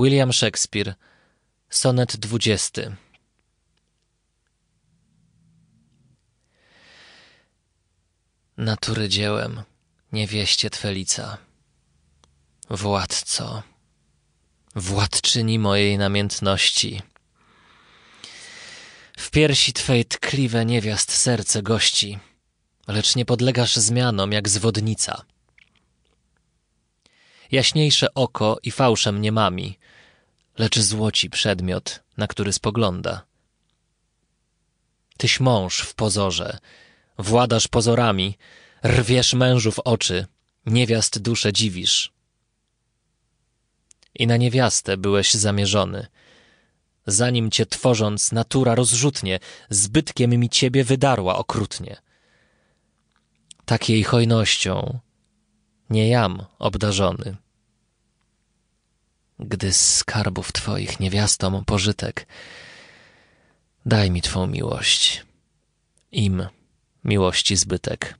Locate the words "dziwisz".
41.52-42.12